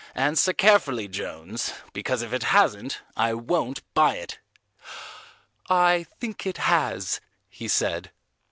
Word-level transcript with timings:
Answer 0.15 0.51
carefully, 0.51 1.07
Jones, 1.07 1.73
because 1.93 2.23
if 2.23 2.33
it 2.33 2.41
hasn't, 2.41 3.01
I 3.15 3.35
won't 3.35 3.83
buy 3.93 4.15
it." 4.15 4.39
"I 5.69 6.07
think 6.19 6.47
it 6.47 6.57
has," 6.57 7.21
he 7.51 7.67
said. 7.67 8.09